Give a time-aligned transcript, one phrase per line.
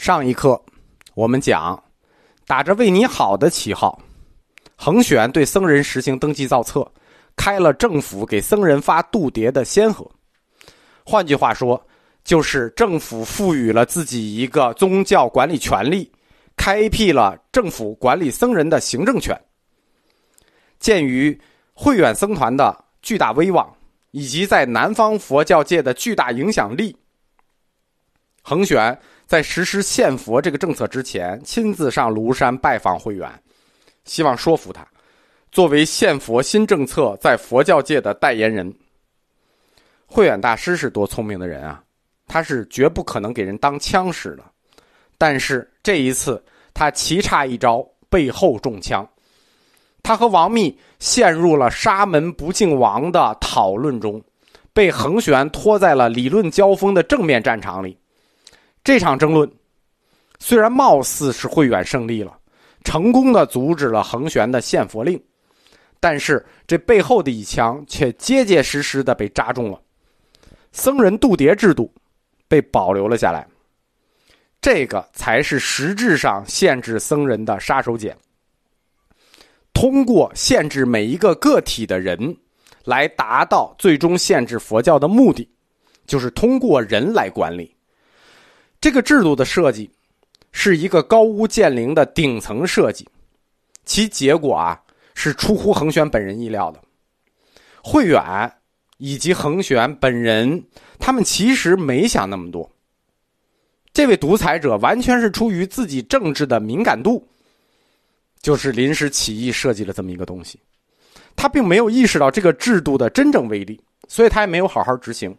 [0.00, 0.58] 上一课，
[1.12, 1.78] 我们讲，
[2.46, 4.00] 打着为你好的旗号，
[4.74, 6.90] 恒玄对僧人实行登记造册，
[7.36, 10.10] 开了政府给僧人发度牒的先河。
[11.04, 11.78] 换句话说，
[12.24, 16.10] 就是政府赋予了自己一个宗教管理权利，
[16.56, 19.38] 开辟了政府管理僧人的行政权。
[20.78, 21.38] 鉴于
[21.74, 23.70] 慧远僧团的巨大威望，
[24.12, 26.96] 以及在南方佛教界的巨大影响力，
[28.42, 28.98] 恒玄。
[29.26, 33.30] 在实施献佛这个政策之前，亲自上庐山拜访慧远，
[34.04, 34.84] 希望说服他，
[35.52, 38.74] 作为献佛新政策在佛教界的代言人。
[40.04, 41.80] 慧远大师是多聪明的人啊，
[42.26, 44.42] 他是绝不可能给人当枪使的。
[45.16, 46.42] 但是这一次，
[46.74, 49.08] 他棋差一招，背后中枪。
[50.02, 54.20] 他和王密陷入了沙门不敬王的讨论中，
[54.72, 57.96] 被恒玄拖在了理论交锋的正面战场里。
[58.82, 59.50] 这场争论
[60.38, 62.38] 虽然貌似是慧远胜利了，
[62.82, 65.22] 成功的阻止了恒玄的献佛令，
[66.00, 69.80] 但是这背后的一枪却结结实实的被扎中了。
[70.72, 71.92] 僧人度牒制度
[72.48, 73.46] 被保留了下来，
[74.62, 78.14] 这个才是实质上限制僧人的杀手锏。
[79.74, 82.36] 通过限制每一个个体的人，
[82.84, 85.48] 来达到最终限制佛教的目的，
[86.06, 87.76] 就是通过人来管理。
[88.80, 89.90] 这个制度的设计
[90.52, 93.06] 是一个高屋建瓴的顶层设计，
[93.84, 94.80] 其结果啊
[95.14, 96.82] 是出乎恒玄本人意料的。
[97.82, 98.22] 慧远
[98.96, 100.64] 以及恒玄本人，
[100.98, 102.70] 他们其实没想那么多。
[103.92, 107.26] 这位独裁者完全是出于自己政治的敏感度，
[108.40, 110.58] 就是临时起意设计了这么一个东西。
[111.36, 115.36] 他并没有意识到这个制度的真正威力，所以他也没有好好执行。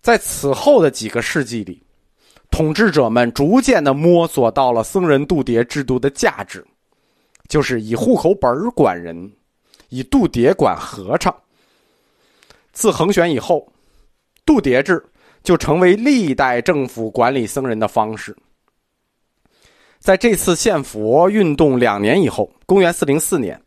[0.00, 1.82] 在此后的几个世纪里。
[2.56, 6.66] 统治者们逐渐的摸索到了僧人度牒制度的价值，
[7.50, 9.30] 就是以户口本管人，
[9.90, 11.36] 以度牒管和尚。
[12.72, 13.70] 自恒玄以后，
[14.46, 15.04] 度牒制
[15.42, 18.34] 就成为历代政府管理僧人的方式。
[19.98, 23.60] 在这次献佛运动两年以后，公元四零四年，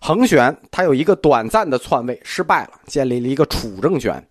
[0.00, 4.26] 恒玄他有一个短暂的篡位失败了，建立了一个储政权，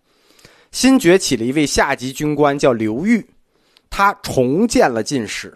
[0.72, 3.24] 新崛起了一位下级军官叫刘裕。
[3.90, 5.56] 他重建了进士。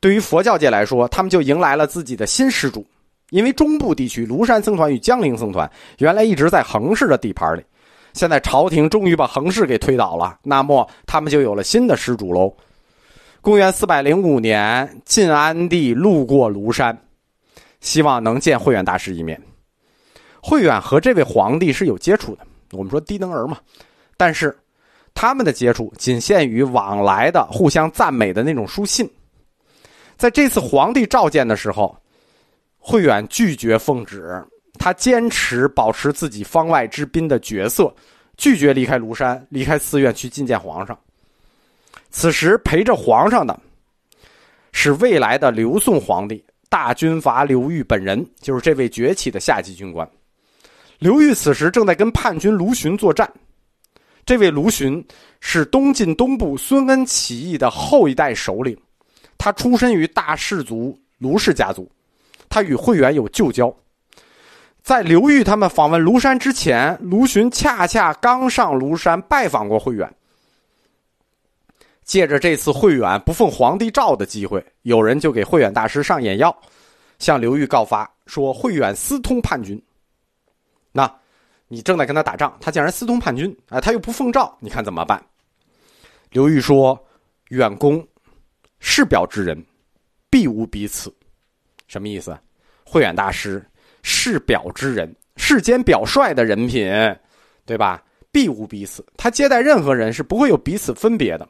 [0.00, 2.86] 对于佛教界来说，他们就迎来了自己的新施主。
[3.30, 5.68] 因为中部地区庐山僧团与江陵僧团
[5.98, 7.64] 原来一直在恒氏的地盘里，
[8.12, 12.54] 现在朝廷终于把恒氏给推倒了，那么他们就有了新的施主喽。
[13.40, 16.96] 公元四百零五年，晋安帝路过庐山，
[17.80, 19.40] 希望能见慧远大师一面。
[20.42, 23.56] 慧远和这位皇帝是有接触的，我们说低能儿嘛，
[24.18, 24.56] 但是。
[25.14, 29.08] 他们的接触仅限于往来的、互相赞美的那种书信。
[30.16, 31.96] 在这次皇帝召见的时候，
[32.78, 34.44] 慧远拒绝奉旨，
[34.78, 37.94] 他坚持保持自己方外之宾的角色，
[38.36, 40.98] 拒绝离开庐山、离开寺院去觐见皇上。
[42.10, 43.58] 此时陪着皇上的，
[44.72, 50.08] 是未来的刘宋皇帝大军阀刘裕本人，就是这位崛起的下级军官。
[50.98, 53.30] 刘裕此时正在跟叛军卢循作战。
[54.26, 55.04] 这位卢循
[55.40, 58.74] 是东晋东部孙恩起义的后一代首领，
[59.36, 61.90] 他出身于大氏族卢氏家族，
[62.48, 63.74] 他与慧远有旧交。
[64.82, 70.10] 在刘裕他们访问庐山之前，卢循恰恰刚上庐山拜访过慧远。
[72.02, 76.54] 借着这次慧远不奉皇帝诏的机会，有人就给慧远大师上眼药，
[77.18, 79.78] 向刘裕告发说慧远私通叛军。
[80.92, 81.10] 那。
[81.74, 85.20] 你正在跟他打仗，他竟然私通叛军，哎，他又不奉诏，你看怎么办？
[86.30, 86.96] 刘裕说
[87.50, 88.06] ：“远公，
[88.78, 89.60] 世表之人，
[90.30, 91.12] 必无彼此。”
[91.88, 92.38] 什么意思？
[92.84, 93.60] 慧远大师，
[94.04, 96.88] 世表之人，世间表率的人品，
[97.66, 98.00] 对吧？
[98.30, 101.48] 必无彼此，他接待任何人是不会有彼此分别的。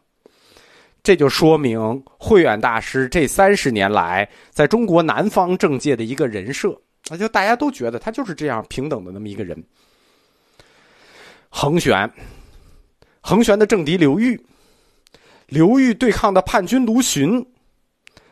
[1.02, 6.74] 这就说明慧远大师这三十年来在中国南方政界的一个人设，
[7.10, 9.62] 那就大家都觉得他就是这样平等的那么一个人。
[11.56, 12.10] 恒玄，
[13.21, 14.39] 恒玄的政敌刘裕，
[15.47, 17.47] 刘裕对抗的叛军卢循，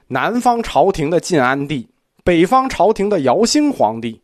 [0.09, 1.89] 南方朝廷的晋安帝，
[2.25, 4.21] 北方朝廷的姚兴皇帝，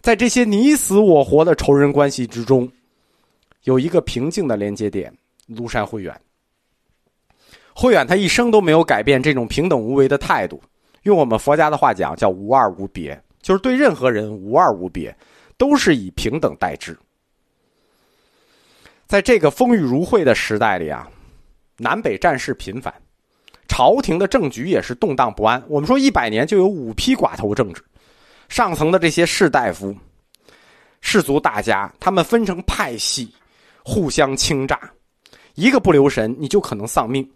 [0.00, 2.70] 在这些你死我活的仇人关系之中，
[3.64, 5.12] 有一个平静的连接点——
[5.52, 6.18] 庐山慧远。
[7.74, 10.62] 慧远他一生都没有改变这种平等无为的态度。
[11.02, 15.14] 用我们佛家的话讲，叫无二无别，就是对任何人无二无别，
[15.58, 16.96] 都是以平等待之。
[19.06, 21.08] 在这个风雨如晦的时代里啊，
[21.76, 22.92] 南北战事频繁，
[23.68, 25.62] 朝廷的政局也是动荡不安。
[25.68, 27.80] 我们说一百年就有五批寡头政治，
[28.48, 29.94] 上层的这些士大夫、
[31.00, 33.32] 士族大家，他们分成派系，
[33.84, 34.76] 互相倾轧，
[35.54, 37.28] 一个不留神，你就可能丧命。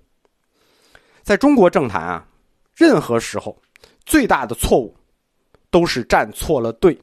[1.23, 2.27] 在中国政坛啊，
[2.75, 3.57] 任何时候
[4.05, 4.93] 最大的错误
[5.71, 6.99] 都是站错了队。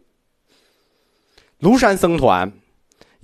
[1.61, 2.51] 庐山僧团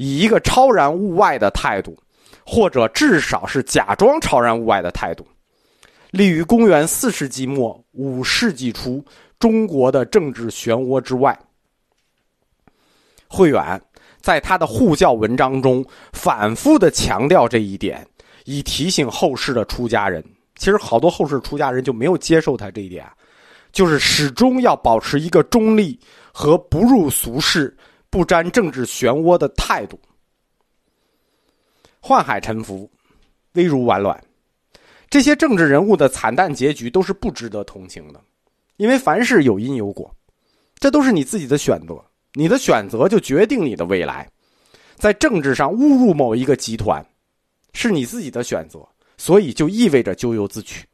[0.03, 1.97] 以一个超然物外的态度，
[2.45, 5.25] 或者至少是假装超然物外的态度。
[6.11, 9.03] 立于公元四世纪末五世纪初
[9.39, 11.39] 中国的政治漩涡之外。
[13.29, 13.81] 慧远
[14.19, 18.05] 在他的护教文章中反复的强调这一点，
[18.43, 20.21] 以提醒后世的出家人。
[20.57, 23.09] 其实好多后世出家人就没有接受他这一点，
[23.71, 25.97] 就是始终要保持一个中立
[26.33, 27.75] 和不入俗世、
[28.13, 29.99] 不沾政治漩涡的态度。
[31.99, 32.87] 宦海沉浮，
[33.53, 34.23] 危如晚卵。
[35.09, 38.21] 这些政治人物的惨淡结局都是不值得同情的，
[38.77, 40.15] 因为凡事有因有果，
[40.77, 44.29] 这都是你自己的选择，你的选择就决定你的未来。
[44.95, 47.03] 在政治上误入某一个集团，
[47.73, 48.87] 是你自己的选择，
[49.17, 50.85] 所以就意味着咎由自取。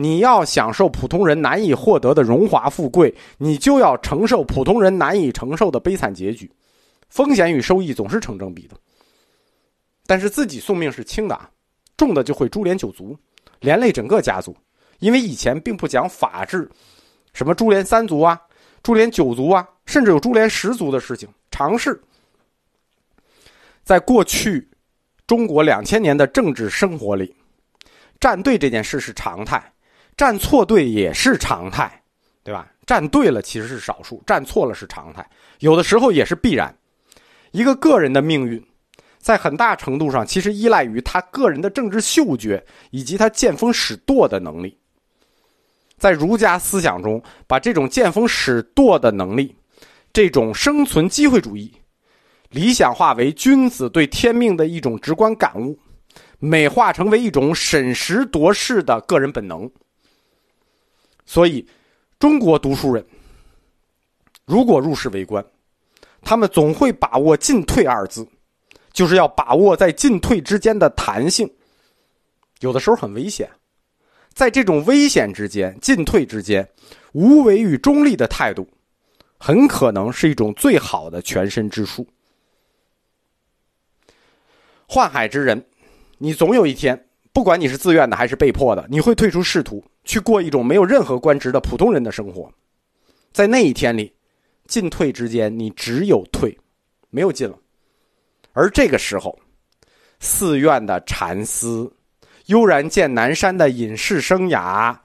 [0.00, 6.48] 你要享受普通人难以获得的荣华富贵，你就要承受普通人难以承受的悲惨结局。
[7.08, 8.76] 风险与收益总是成正比的，
[10.06, 11.50] 但是自己送命是轻的啊。
[11.96, 13.18] 重的就会株连九族，
[13.58, 14.56] 连累整个家族，
[15.00, 16.70] 因为以前并不讲法治，
[17.32, 18.40] 什么株连三族啊、
[18.84, 22.00] 株连九族啊，甚至有株连十族的事情，常事。
[23.82, 24.70] 在过去
[25.26, 27.34] 中国两千年的政治生活里，
[28.20, 29.60] 站队这件事是常态，
[30.18, 32.02] 站错队也是常态，
[32.42, 32.68] 对吧？
[32.84, 35.26] 站对了其实是少数，站错了是常态，
[35.60, 36.76] 有的时候也是必然。
[37.52, 38.62] 一个个人的命运。
[39.20, 44.78] 在很大程度上，其实依赖于他个人的政治嗅觉以及他见风使舵的能力。
[45.98, 49.54] 在儒家思想中，把这种见风使舵的能力，
[50.12, 51.70] 这种生存机会主义，
[52.50, 55.78] 理想化为君子对天命的一种直观感悟，
[56.38, 59.70] 美化成为一种审时度势的个人本能。
[61.28, 61.68] 所以，
[62.18, 63.04] 中国读书人
[64.46, 65.44] 如果入世为官，
[66.22, 68.26] 他们总会把握“进退”二字。
[68.90, 71.48] 就是要把握在进退之间的弹性，
[72.60, 73.48] 有的时候很危险，
[74.32, 76.68] 在这种危险之间、进退之间，
[77.12, 78.66] 无为与中立的态度，
[79.38, 82.08] 很可能是一种最好的全身之术。
[84.88, 85.64] 宦海之人，
[86.16, 92.50] 你总有一天，不管你是自愿的还是被迫的，你会退出仕途，去过一种没有任何官职的普通人的生活。
[93.30, 94.10] 在那一天里，
[94.66, 96.58] 进退之间，你只有退，
[97.10, 97.54] 没有进了。
[98.54, 99.38] 而这个时候，
[100.18, 101.92] 寺院的禅思，
[102.46, 104.96] 悠然见南山的隐士生涯，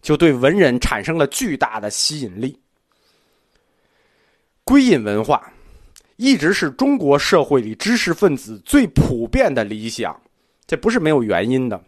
[0.00, 2.56] 就对文人产生了巨大的吸引力。
[4.62, 5.52] 归隐文化，
[6.14, 10.16] 一直是中国社会里知识分子最普遍的理想，
[10.64, 11.82] 这不是没有原因的。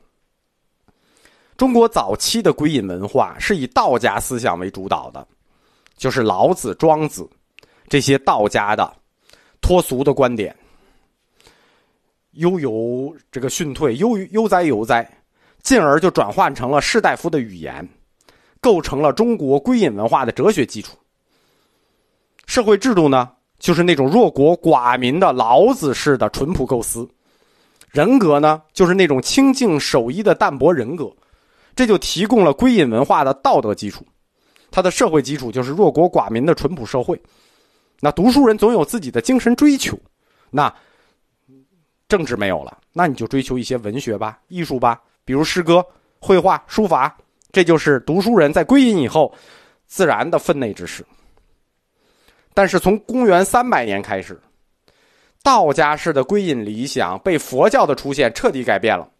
[1.56, 5.26] 中国早期的归隐文化是以道家思想为主导的，
[5.96, 7.28] 就是老子、庄子
[7.88, 8.92] 这些道家的
[9.60, 10.54] 脱俗的观点。
[12.32, 15.10] 悠游这个逊退，悠悠哉悠哉，
[15.62, 17.88] 进而就转换成了士大夫的语言，
[18.60, 20.98] 构成了中国归隐文化的哲学基础。
[22.44, 27.08] 社会制度呢，就是那种弱国寡民的老子式的淳朴构思；
[27.90, 31.10] 人格呢，就是那种清静守一的淡泊人格。
[31.76, 34.04] 这就提供了归隐文化的道德基础，
[34.72, 37.16] 它的社会基础就是弱国寡民的淳朴社会。
[38.00, 39.96] 那读书人总有自己的精神追求，
[40.50, 40.74] 那。
[42.08, 45.84] 政治没有了，那你就追求一些文学吧、艺术吧，比如诗歌、
[46.20, 47.12] 绘画、书法，
[47.50, 49.34] 这就是读书人在归隐以后
[49.88, 51.04] 自然的分内之事。
[52.54, 54.40] 但是从公元三百年开始，
[55.42, 59.10] 道家式的归隐理想被佛教的出现彻底改变了。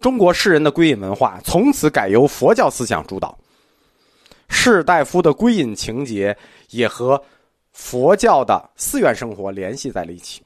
[0.00, 3.36] 中国士人的归隐文化从此改由佛教思想主导，
[4.48, 6.36] 士大夫的归隐情节
[6.70, 7.20] 也和
[7.72, 10.42] 佛教的寺院生活联系在了一起。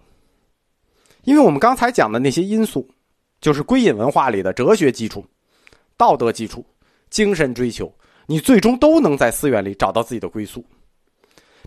[1.25, 2.89] 因为我们刚才讲的那些因素，
[3.41, 5.25] 就是归隐文化里的哲学基础、
[5.97, 6.65] 道德基础、
[7.11, 7.93] 精神追求，
[8.27, 10.65] 你最终都能在寺院里找到自己的归宿，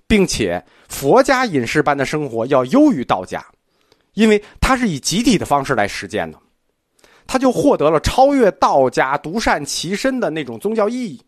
[0.08, 3.46] 并且佛家隐士般的生活要优于道家，
[4.14, 6.38] 因为它是以集体的方式来实践的，
[7.28, 11.22] 他就获得了超越道家独善其身的那种宗教意义。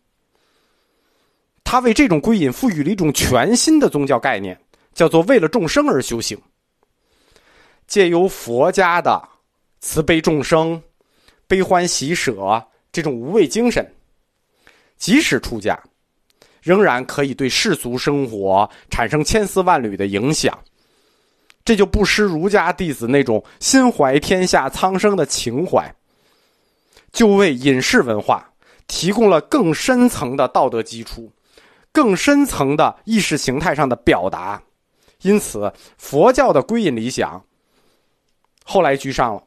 [1.64, 4.58] 他为这种归隐赋予了一种全新的宗教概念，
[4.94, 6.38] 叫做为了众生而修行。
[7.86, 9.22] 借由佛家的
[9.80, 10.82] 慈悲众生、
[11.46, 13.86] 悲欢喜舍这种无畏精神，
[14.96, 15.78] 即使出家，
[16.62, 20.58] 仍然可以对世俗生活产生千丝万缕的影响。
[21.68, 25.94] 这就不失儒家弟子那种心怀天下苍生的情怀，
[27.12, 28.50] 就为隐士文化
[28.86, 31.30] 提供了更深层的道德基础，
[31.92, 34.58] 更深层的意识形态上的表达。
[35.20, 37.44] 因此，佛教的归隐理想
[38.64, 39.42] 后来居上了。